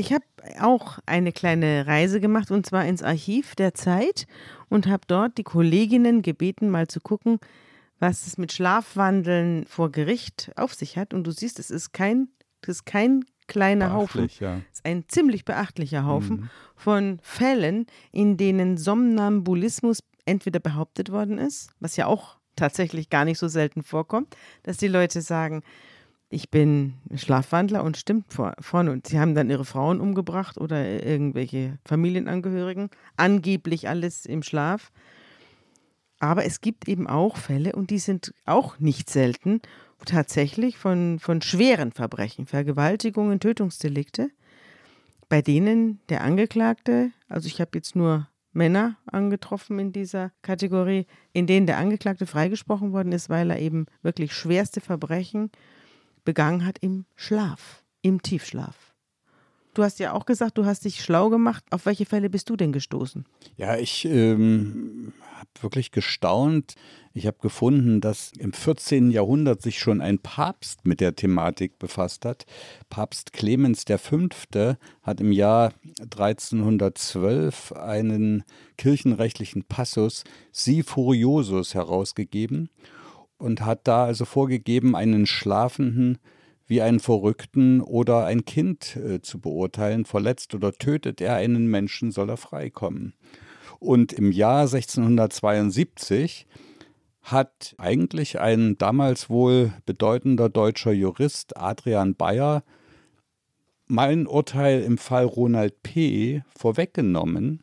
[0.00, 0.24] Ich habe
[0.60, 4.28] auch eine kleine Reise gemacht und zwar ins Archiv der Zeit
[4.68, 7.40] und habe dort die Kolleginnen gebeten, mal zu gucken,
[7.98, 11.14] was es mit Schlafwandeln vor Gericht auf sich hat.
[11.14, 12.28] Und du siehst, es ist kein,
[12.62, 14.28] es ist kein kleiner Haufen.
[14.38, 14.60] Ja.
[14.72, 16.50] Ist ein ziemlich beachtlicher Haufen Mhm.
[16.76, 23.38] von Fällen, in denen Somnambulismus entweder behauptet worden ist, was ja auch tatsächlich gar nicht
[23.38, 25.62] so selten vorkommt, dass die Leute sagen,
[26.30, 28.92] ich bin Schlafwandler und stimmt vor, vorne.
[28.92, 32.90] Und sie haben dann ihre Frauen umgebracht oder irgendwelche Familienangehörigen.
[33.16, 34.92] Angeblich alles im Schlaf.
[36.20, 39.62] Aber es gibt eben auch Fälle, und die sind auch nicht selten,
[40.04, 44.30] tatsächlich von, von schweren Verbrechen, Vergewaltigungen, Tötungsdelikte,
[45.28, 51.46] bei denen der Angeklagte, also ich habe jetzt nur Männer angetroffen in dieser Kategorie, in
[51.46, 55.50] denen der Angeklagte freigesprochen worden ist, weil er eben wirklich schwerste Verbrechen
[56.24, 58.87] begangen hat im Schlaf, im Tiefschlaf.
[59.78, 61.62] Du hast ja auch gesagt, du hast dich schlau gemacht.
[61.70, 63.24] Auf welche Fälle bist du denn gestoßen?
[63.56, 66.74] Ja, ich ähm, habe wirklich gestaunt.
[67.14, 69.12] Ich habe gefunden, dass im 14.
[69.12, 72.44] Jahrhundert sich schon ein Papst mit der Thematik befasst hat.
[72.90, 74.28] Papst Clemens V.
[75.04, 78.42] hat im Jahr 1312 einen
[78.78, 82.68] kirchenrechtlichen Passus Si Furiosus herausgegeben
[83.36, 86.18] und hat da also vorgegeben, einen Schlafenden
[86.68, 90.04] wie einen Verrückten oder ein Kind äh, zu beurteilen.
[90.04, 93.14] Verletzt oder tötet er einen Menschen, soll er freikommen.
[93.80, 96.46] Und im Jahr 1672
[97.22, 102.62] hat eigentlich ein damals wohl bedeutender deutscher Jurist, Adrian Bayer,
[103.86, 106.42] mein Urteil im Fall Ronald P.
[106.54, 107.62] vorweggenommen.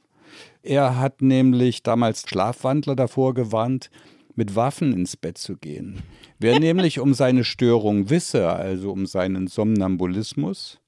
[0.63, 3.91] Er hat nämlich damals Schlafwandler davor gewarnt,
[4.37, 6.01] mit Waffen ins Bett zu gehen.
[6.39, 10.79] Wer nämlich um seine Störung wisse, also um seinen Somnambulismus,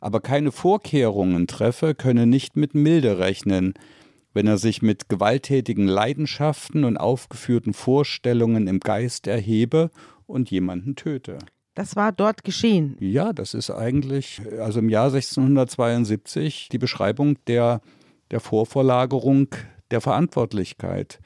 [0.00, 3.74] aber keine Vorkehrungen treffe, könne nicht mit Milde rechnen,
[4.34, 9.90] wenn er sich mit gewalttätigen Leidenschaften und aufgeführten Vorstellungen im Geist erhebe
[10.26, 11.38] und jemanden töte.
[11.74, 12.96] Das war dort geschehen.
[13.00, 17.80] Ja, das ist eigentlich, also im Jahr 1672, die Beschreibung der,
[18.30, 19.48] der Vorverlagerung
[19.90, 21.20] der Verantwortlichkeit.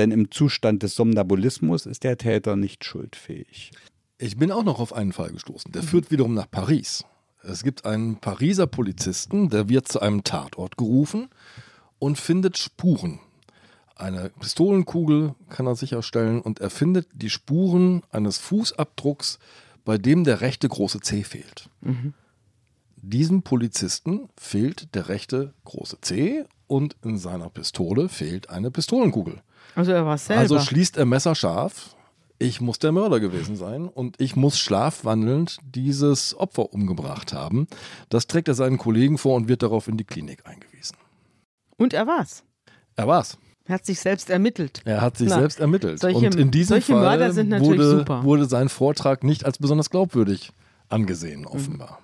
[0.00, 3.70] Denn im Zustand des Somnambulismus ist der Täter nicht schuldfähig.
[4.16, 5.72] Ich bin auch noch auf einen Fall gestoßen.
[5.72, 7.04] Der führt wiederum nach Paris.
[7.42, 11.28] Es gibt einen Pariser Polizisten, der wird zu einem Tatort gerufen
[11.98, 13.20] und findet Spuren.
[13.94, 19.38] Eine Pistolenkugel kann er sicherstellen und er findet die Spuren eines Fußabdrucks,
[19.84, 21.68] bei dem der rechte große C fehlt.
[22.96, 29.42] Diesem Polizisten fehlt der rechte große C und in seiner Pistole fehlt eine Pistolenkugel.
[29.74, 30.40] Also er war selber.
[30.42, 31.94] Also schließt er messerscharf,
[32.38, 37.66] ich muss der Mörder gewesen sein und ich muss schlafwandelnd dieses Opfer umgebracht haben.
[38.08, 40.96] Das trägt er seinen Kollegen vor und wird darauf in die Klinik eingewiesen.
[41.76, 42.42] und er war's.
[42.96, 43.38] Er war's.
[43.66, 44.80] Er hat sich selbst ermittelt.
[44.84, 46.00] Er hat sich Na, selbst ermittelt.
[46.00, 48.24] solche- und in diesem solche Fall Mörder sind natürlich wurde, super.
[48.24, 50.50] wurde sein Vortrag nicht als besonders glaubwürdig
[50.88, 52.00] angesehen, offenbar.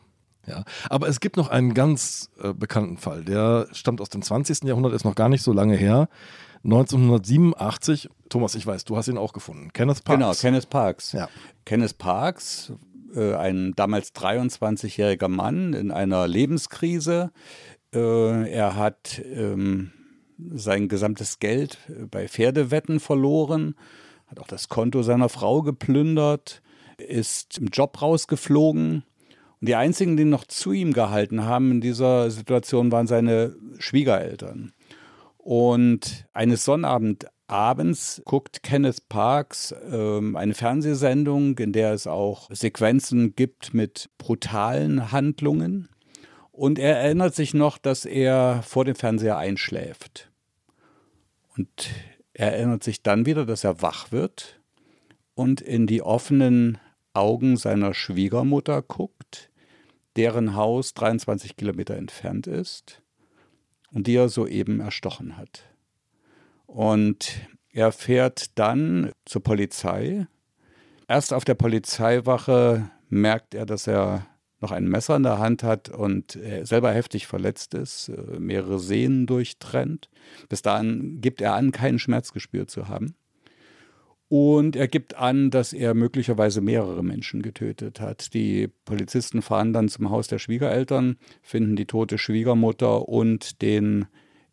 [0.46, 4.62] Ja, aber es gibt noch einen ganz äh, bekannten Fall, der stammt aus dem 20.
[4.62, 6.08] Jahrhundert, ist noch gar nicht so lange her.
[6.66, 9.70] 1987, Thomas, ich weiß, du hast ihn auch gefunden.
[9.72, 10.18] Kenneth Parks.
[10.18, 11.12] Genau, Kenneth Parks.
[11.12, 11.28] Ja.
[11.64, 12.72] Kenneth Parks,
[13.14, 17.30] äh, ein damals 23-jähriger Mann in einer Lebenskrise.
[17.94, 19.92] Äh, er hat ähm,
[20.38, 23.76] sein gesamtes Geld äh, bei Pferdewetten verloren,
[24.26, 26.62] hat auch das Konto seiner Frau geplündert,
[26.98, 29.04] ist im Job rausgeflogen.
[29.60, 34.72] Und die einzigen, die noch zu ihm gehalten haben in dieser Situation, waren seine Schwiegereltern.
[35.46, 43.72] Und eines Sonnabendabends guckt Kenneth Parks ähm, eine Fernsehsendung, in der es auch Sequenzen gibt
[43.72, 45.88] mit brutalen Handlungen.
[46.50, 50.32] Und er erinnert sich noch, dass er vor dem Fernseher einschläft.
[51.56, 51.90] Und
[52.32, 54.60] Er erinnert sich dann wieder, dass er wach wird
[55.36, 56.78] und in die offenen
[57.14, 59.52] Augen seiner Schwiegermutter guckt,
[60.16, 63.00] deren Haus 23 Kilometer entfernt ist
[63.96, 65.64] und die er soeben erstochen hat.
[66.66, 70.26] Und er fährt dann zur Polizei.
[71.08, 74.26] Erst auf der Polizeiwache merkt er, dass er
[74.60, 79.26] noch ein Messer in der Hand hat und selber heftig verletzt ist, äh, mehrere Sehnen
[79.26, 80.10] durchtrennt.
[80.50, 83.14] Bis dahin gibt er an, keinen Schmerz gespürt zu haben.
[84.28, 88.34] Und er gibt an, dass er möglicherweise mehrere Menschen getötet hat.
[88.34, 94.06] Die Polizisten fahren dann zum Haus der Schwiegereltern, finden die tote Schwiegermutter und den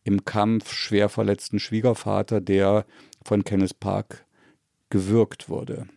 [0.04, 2.86] im Kampf schwer verletzten Schwiegervater, der
[3.24, 4.26] von Kenneth Park
[4.90, 5.88] gewürgt wurde.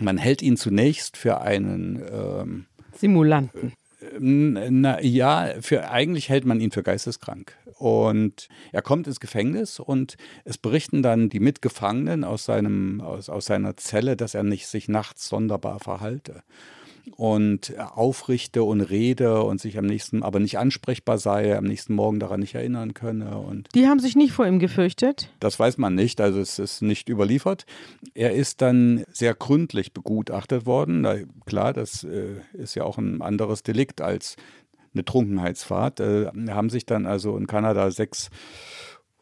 [0.00, 3.72] Man hält ihn zunächst für einen ähm, Simulanten.
[4.18, 7.56] Na, ja, für, eigentlich hält man ihn für geisteskrank.
[7.78, 13.46] Und er kommt ins Gefängnis und es berichten dann die Mitgefangenen aus, seinem, aus, aus
[13.46, 16.42] seiner Zelle, dass er nicht sich nachts sonderbar verhalte
[17.16, 22.20] und aufrichte und rede und sich am nächsten, aber nicht ansprechbar sei, am nächsten Morgen
[22.20, 23.38] daran nicht erinnern könne.
[23.38, 25.30] Und Die haben sich nicht vor ihm gefürchtet?
[25.40, 27.66] Das weiß man nicht, also es ist nicht überliefert.
[28.14, 31.02] Er ist dann sehr gründlich begutachtet worden.
[31.02, 34.36] Na, klar, das äh, ist ja auch ein anderes Delikt als
[34.94, 36.00] eine Trunkenheitsfahrt.
[36.00, 38.30] Äh, haben sich dann also in Kanada sechs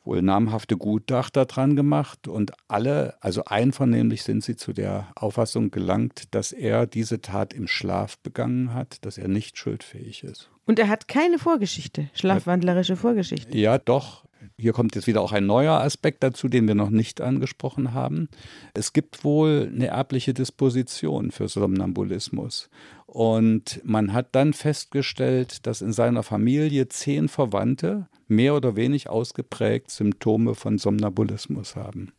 [0.05, 6.35] wohl namhafte Gutachter dran gemacht und alle, also einvernehmlich sind sie zu der Auffassung gelangt,
[6.35, 10.51] dass er diese Tat im Schlaf begangen hat, dass er nicht schuldfähig ist.
[10.67, 13.57] Und er hat keine Vorgeschichte, schlafwandlerische Vorgeschichte.
[13.57, 14.25] Ja, doch.
[14.57, 18.29] Hier kommt jetzt wieder auch ein neuer Aspekt dazu, den wir noch nicht angesprochen haben.
[18.75, 22.71] Es gibt wohl eine erbliche Disposition für Somnambulismus.
[23.13, 29.91] Und man hat dann festgestellt, dass in seiner Familie zehn Verwandte mehr oder weniger ausgeprägt
[29.91, 32.13] Symptome von Somnambulismus haben.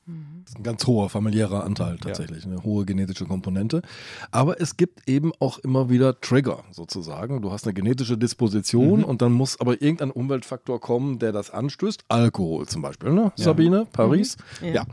[0.44, 2.52] Das ist ein ganz hoher familiärer Anteil tatsächlich, ja.
[2.52, 3.84] eine hohe genetische Komponente.
[4.32, 7.42] Aber es gibt eben auch immer wieder Trigger sozusagen.
[7.42, 9.06] Du hast eine genetische Disposition mhm.
[9.06, 12.04] und dann muss aber irgendein Umweltfaktor kommen, der das anstößt.
[12.10, 13.32] Alkohol zum Beispiel, ne?
[13.38, 13.44] Ja.
[13.46, 14.36] Sabine, Paris.
[14.60, 14.68] Mhm.
[14.68, 14.74] Ja.
[14.74, 14.86] ja.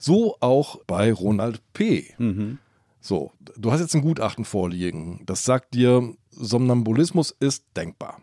[0.00, 2.12] So auch bei Ronald P.
[2.18, 2.58] Mhm.
[3.04, 5.20] So, du hast jetzt ein Gutachten vorliegen.
[5.26, 8.22] Das sagt dir, Somnambulismus ist denkbar.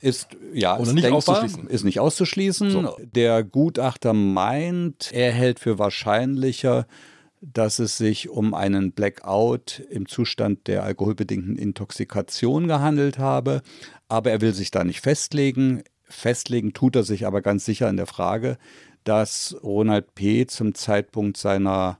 [0.00, 1.66] Ist ja ist nicht denkbar, auszuschließen.
[1.68, 2.70] Ist nicht auszuschließen.
[2.70, 2.96] So.
[3.02, 6.86] Der Gutachter meint, er hält für wahrscheinlicher,
[7.42, 13.60] dass es sich um einen Blackout im Zustand der alkoholbedingten Intoxikation gehandelt habe.
[14.08, 15.82] Aber er will sich da nicht festlegen.
[16.04, 18.56] Festlegen tut er sich aber ganz sicher in der Frage,
[19.04, 20.46] dass Ronald P.
[20.46, 21.98] zum Zeitpunkt seiner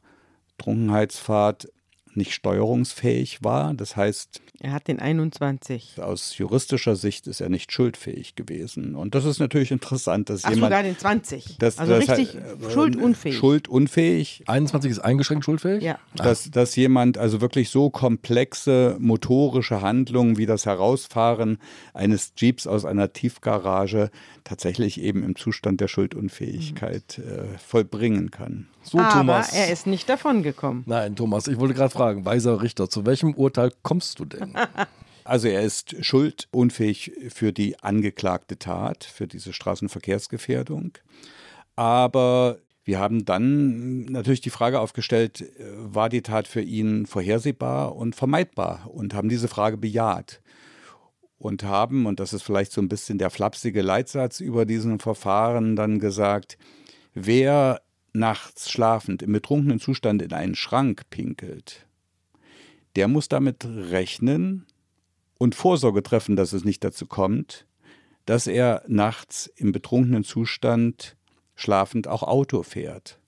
[0.56, 1.68] Trunkenheitsfahrt
[2.14, 3.74] nicht steuerungsfähig war.
[3.74, 6.02] Das heißt, er hat den 21.
[6.02, 8.94] Aus juristischer Sicht ist er nicht schuldfähig gewesen.
[8.94, 10.70] Und das ist natürlich interessant, dass Ach, jemand.
[10.70, 11.56] sogar den 20.
[11.58, 13.38] Das, also das richtig äh, schuldunfähig.
[13.38, 14.44] Schuldunfähig.
[14.46, 15.82] 21 ist eingeschränkt schuldfähig?
[15.82, 15.98] Ja.
[16.14, 21.56] Dass, dass jemand also wirklich so komplexe motorische Handlungen wie das Herausfahren
[21.94, 24.10] eines Jeeps aus einer Tiefgarage
[24.44, 27.54] tatsächlich eben im Zustand der Schuldunfähigkeit mhm.
[27.54, 28.68] äh, vollbringen kann.
[28.82, 29.52] So, Aber Thomas.
[29.52, 30.84] er ist nicht davon gekommen.
[30.86, 34.49] Nein, Thomas, ich wollte gerade fragen, weiser Richter, zu welchem Urteil kommst du denn?
[35.22, 40.92] Also er ist schuldunfähig für die angeklagte Tat, für diese Straßenverkehrsgefährdung.
[41.76, 45.44] Aber wir haben dann natürlich die Frage aufgestellt,
[45.76, 50.40] war die Tat für ihn vorhersehbar und vermeidbar und haben diese Frage bejaht
[51.38, 55.76] und haben, und das ist vielleicht so ein bisschen der flapsige Leitsatz über diesen Verfahren,
[55.76, 56.58] dann gesagt,
[57.14, 57.80] wer
[58.12, 61.86] nachts schlafend im betrunkenen Zustand in einen Schrank pinkelt,
[62.96, 64.66] der muss damit rechnen
[65.38, 67.66] und Vorsorge treffen, dass es nicht dazu kommt,
[68.26, 71.16] dass er nachts im betrunkenen Zustand
[71.54, 73.18] schlafend auch Auto fährt.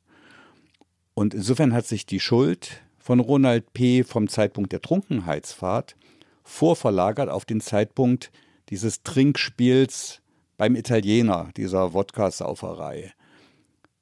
[1.14, 4.04] Und insofern hat sich die Schuld von Ronald P.
[4.04, 5.96] vom Zeitpunkt der Trunkenheitsfahrt
[6.44, 8.30] vorverlagert auf den Zeitpunkt
[8.68, 10.20] dieses Trinkspiels
[10.56, 13.12] beim Italiener, dieser Wodka-Sauferei.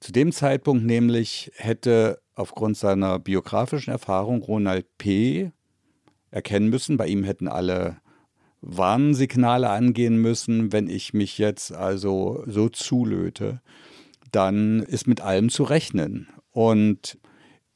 [0.01, 5.53] Zu dem Zeitpunkt nämlich hätte aufgrund seiner biografischen Erfahrung Ronald P.
[6.31, 7.99] erkennen müssen, bei ihm hätten alle
[8.63, 13.61] Warnsignale angehen müssen, wenn ich mich jetzt also so zulöte,
[14.33, 16.29] dann ist mit allem zu rechnen.
[16.51, 17.19] Und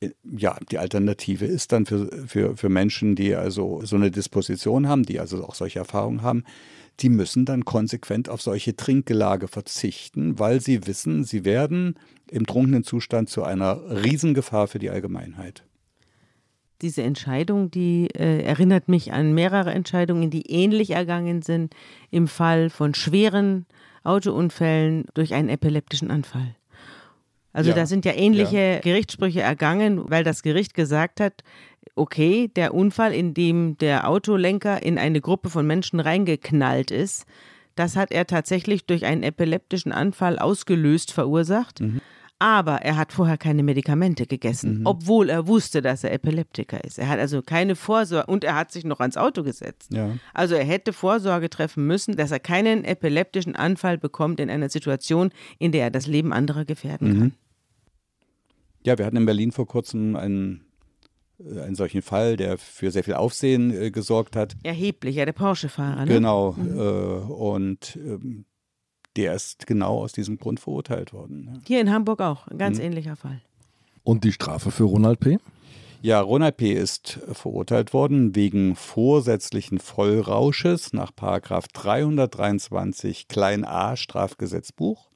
[0.01, 4.89] äh, ja, die Alternative ist dann für, für, für Menschen, die also so eine Disposition
[4.89, 6.45] haben, die also auch solche Erfahrungen haben,
[7.01, 11.99] die müssen dann konsequent auf solche Trinkgelage verzichten, weil sie wissen, sie werden
[12.31, 15.65] im trunkenen Zustand zu einer Riesengefahr für die Allgemeinheit.
[16.83, 21.75] Diese Entscheidung, die äh, erinnert mich an mehrere Entscheidungen, die ähnlich ergangen sind
[22.11, 23.67] im Fall von schweren
[24.03, 26.55] Autounfällen durch einen epileptischen Anfall.
[27.55, 27.77] Also Ja.
[27.77, 31.45] da sind ja ähnliche Gerichtssprüche ergangen, weil das Gericht gesagt hat,
[31.95, 37.27] okay, der Unfall, in dem der Autolenker in eine Gruppe von Menschen reingeknallt ist,
[37.75, 41.83] das hat er tatsächlich durch einen epileptischen Anfall ausgelöst verursacht.
[42.41, 46.99] Aber er hat vorher keine Medikamente gegessen, obwohl er wusste, dass er Epileptiker ist.
[46.99, 49.93] Er hat also keine Vorsorge und er hat sich noch ans Auto gesetzt.
[49.93, 50.11] Ja.
[50.35, 55.31] Also er hätte Vorsorge treffen müssen, dass er keinen epileptischen Anfall bekommt in einer Situation,
[55.59, 57.35] in der er das Leben anderer gefährden kann.
[58.85, 60.64] Ja, wir hatten in Berlin vor kurzem einen,
[61.63, 64.57] einen solchen Fall, der für sehr viel Aufsehen äh, gesorgt hat.
[64.63, 66.05] Erheblich, ja, der Porsche-Fahrer.
[66.05, 66.13] Ne?
[66.13, 66.57] Genau.
[66.59, 68.45] Äh, und ähm,
[69.17, 71.45] der ist genau aus diesem Grund verurteilt worden.
[71.45, 71.61] ne?
[71.67, 73.41] Hier in Hamburg auch, ein ganz ähnlicher Fall.
[74.03, 75.39] Und die Strafe für Ronald P.?
[76.03, 76.73] Ja, Ronald P.
[76.73, 85.09] ist äh, verurteilt worden wegen vorsätzlichen Vollrausches nach Paragraph 323 klein a Strafgesetzbuch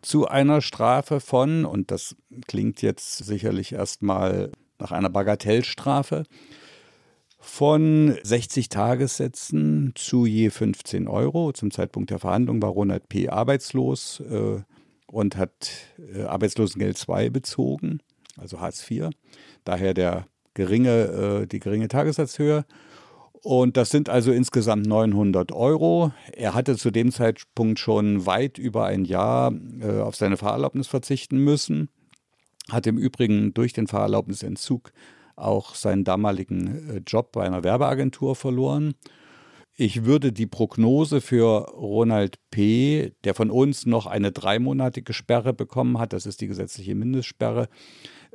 [0.00, 4.50] zu einer Strafe von, und das klingt jetzt sicherlich erstmal
[4.82, 6.24] nach einer Bagatellstrafe,
[7.38, 11.52] von 60 Tagessätzen zu je 15 Euro.
[11.52, 13.28] Zum Zeitpunkt der Verhandlung war Ronald P.
[13.28, 14.60] arbeitslos äh,
[15.06, 15.70] und hat
[16.14, 17.98] äh, Arbeitslosengeld 2 bezogen,
[18.36, 19.10] also Hartz IV.
[19.64, 22.64] Daher der geringe, äh, die geringe Tagessatzhöhe.
[23.42, 26.12] Und das sind also insgesamt 900 Euro.
[26.32, 31.38] Er hatte zu dem Zeitpunkt schon weit über ein Jahr äh, auf seine Fahrerlaubnis verzichten
[31.38, 31.88] müssen.
[32.70, 34.92] Hat im Übrigen durch den Fahrerlaubnisentzug
[35.36, 38.94] auch seinen damaligen äh, Job bei einer Werbeagentur verloren.
[39.74, 45.98] Ich würde die Prognose für Ronald P., der von uns noch eine dreimonatige Sperre bekommen
[45.98, 47.68] hat, das ist die gesetzliche Mindestsperre,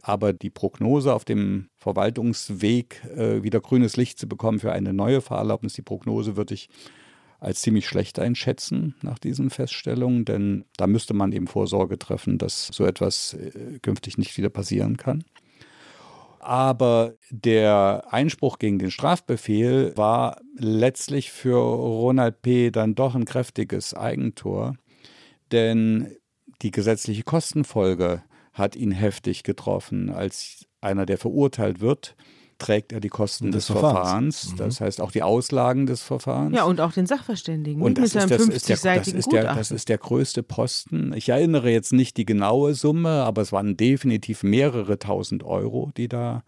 [0.01, 5.21] aber die Prognose auf dem Verwaltungsweg äh, wieder grünes Licht zu bekommen für eine neue
[5.21, 6.69] Fahrerlaubnis, die Prognose würde ich
[7.39, 12.67] als ziemlich schlecht einschätzen nach diesen Feststellungen, denn da müsste man eben Vorsorge treffen, dass
[12.67, 15.23] so etwas äh, künftig nicht wieder passieren kann.
[16.39, 22.71] Aber der Einspruch gegen den Strafbefehl war letztlich für Ronald P.
[22.71, 24.75] dann doch ein kräftiges Eigentor,
[25.51, 26.15] denn
[26.61, 28.23] die gesetzliche Kostenfolge
[28.53, 30.09] hat ihn heftig getroffen.
[30.09, 32.15] Als einer, der verurteilt wird,
[32.57, 34.39] trägt er die Kosten Des des, Verfahrens.
[34.39, 36.55] Verfahrens, das heißt auch die Auslagen des Verfahrens.
[36.55, 37.81] Ja, und auch den Sachverständigen.
[37.81, 40.43] Und das mit ist, das, ist der, das, 50-seitigen ist der, das ist der größte
[40.43, 41.13] Posten.
[41.13, 46.07] Ich erinnere jetzt nicht die genaue Summe, aber es waren definitiv mehrere tausend Euro, die
[46.07, 46.43] da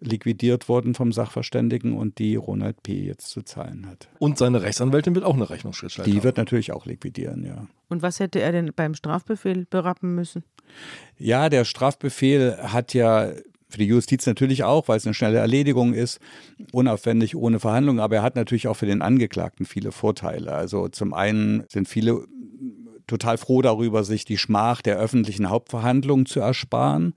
[0.00, 3.04] liquidiert wurden vom Sachverständigen und die Ronald P.
[3.04, 4.08] jetzt zu zahlen hat.
[4.18, 7.66] Und seine Rechtsanwältin wird auch eine Rechnungsschritt Die wird natürlich auch liquidieren, ja.
[7.88, 10.44] Und was hätte er denn beim Strafbefehl berappen müssen?
[11.18, 13.32] Ja, der Strafbefehl hat ja
[13.70, 16.18] für die Justiz natürlich auch, weil es eine schnelle Erledigung ist,
[16.72, 20.52] unaufwendig, ohne Verhandlung, aber er hat natürlich auch für den Angeklagten viele Vorteile.
[20.52, 22.24] Also zum einen sind viele
[23.06, 27.14] total froh darüber, sich die Schmach der öffentlichen Hauptverhandlung zu ersparen.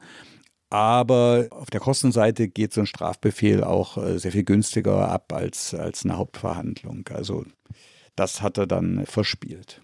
[0.70, 5.76] Aber auf der Kostenseite geht so ein Strafbefehl auch äh, sehr viel günstiger ab als,
[5.76, 7.08] als eine Hauptverhandlung.
[7.14, 7.46] Also
[8.16, 9.82] das hat er dann verspielt.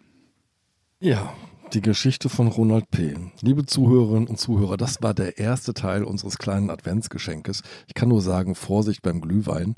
[1.00, 1.34] Ja,
[1.74, 3.16] die Geschichte von Ronald P.
[3.42, 7.62] Liebe Zuhörerinnen und Zuhörer, das war der erste Teil unseres kleinen Adventsgeschenkes.
[7.86, 9.76] Ich kann nur sagen, Vorsicht beim Glühwein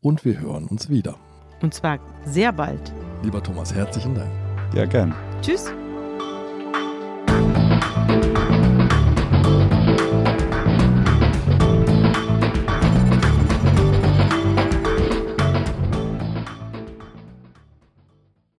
[0.00, 1.16] und wir hören uns wieder.
[1.60, 2.92] Und zwar sehr bald.
[3.24, 4.30] Lieber Thomas, herzlichen Dank.
[4.74, 5.12] Ja, gern.
[5.42, 5.72] Tschüss.